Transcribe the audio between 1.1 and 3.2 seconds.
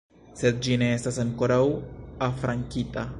ankoraŭ afrankita.